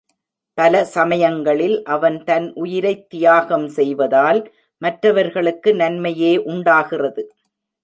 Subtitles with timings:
[0.53, 4.51] பல சமயங்களில், அவன் தன் உயிரைத் தியாகம் தெய்வதால்,
[4.77, 7.31] மற்றவர்களுக்கு நன்மையே உண்டாகிறது.